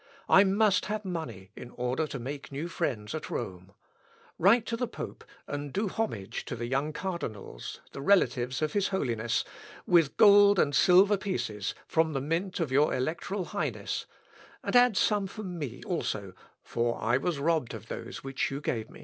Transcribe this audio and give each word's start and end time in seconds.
I 0.27 0.43
must 0.43 0.85
have 0.87 1.05
money 1.05 1.51
in 1.55 1.69
order 1.69 2.07
to 2.07 2.17
make 2.17 2.51
new 2.51 2.67
friends 2.67 3.13
at 3.13 3.29
Rome. 3.29 3.71
Write 4.39 4.65
the 4.65 4.87
pope, 4.87 5.23
and 5.45 5.71
do 5.71 5.89
homage 5.89 6.43
to 6.45 6.55
the 6.55 6.65
young 6.65 6.91
cardinals, 6.91 7.81
the 7.91 8.01
relatives 8.01 8.63
of 8.63 8.73
his 8.73 8.87
holiness, 8.87 9.45
with 9.85 10.17
gold 10.17 10.57
and 10.57 10.73
silver 10.73 11.17
pieces, 11.17 11.75
from 11.85 12.13
the 12.13 12.19
mint 12.19 12.59
of 12.59 12.71
your 12.71 12.95
electoral 12.95 13.45
highness, 13.45 14.07
and 14.63 14.75
add 14.75 14.97
some 14.97 15.27
for 15.27 15.43
me 15.43 15.83
also, 15.85 16.33
for 16.63 16.99
I 16.99 17.17
was 17.17 17.37
robbed 17.37 17.75
of 17.75 17.87
those 17.87 18.23
which 18.23 18.49
you 18.49 18.59
gave 18.59 18.89
me." 18.89 18.99